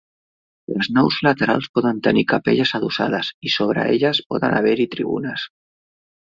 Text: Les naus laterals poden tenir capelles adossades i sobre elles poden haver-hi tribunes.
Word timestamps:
Les 0.77 0.87
naus 0.93 1.17
laterals 1.27 1.67
poden 1.79 1.99
tenir 2.07 2.23
capelles 2.31 2.71
adossades 2.79 3.29
i 3.49 3.53
sobre 3.57 3.85
elles 3.93 4.23
poden 4.33 4.57
haver-hi 4.63 4.89
tribunes. 4.97 5.47